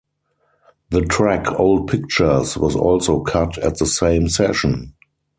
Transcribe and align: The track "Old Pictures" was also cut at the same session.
The 0.89 1.01
track 1.01 1.59
"Old 1.59 1.87
Pictures" 1.87 2.57
was 2.57 2.75
also 2.75 3.19
cut 3.21 3.59
at 3.59 3.77
the 3.77 3.85
same 3.85 4.29
session. 4.29 4.95